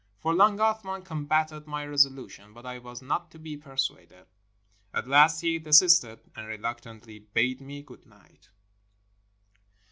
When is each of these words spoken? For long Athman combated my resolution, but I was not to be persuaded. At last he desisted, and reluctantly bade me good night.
For 0.17 0.33
long 0.33 0.57
Athman 0.57 1.05
combated 1.05 1.67
my 1.67 1.85
resolution, 1.85 2.53
but 2.55 2.65
I 2.65 2.79
was 2.79 3.03
not 3.03 3.29
to 3.29 3.37
be 3.37 3.55
persuaded. 3.55 4.25
At 4.95 5.07
last 5.07 5.41
he 5.41 5.59
desisted, 5.59 6.21
and 6.35 6.47
reluctantly 6.47 7.19
bade 7.19 7.61
me 7.61 7.83
good 7.83 8.07
night. 8.07 8.49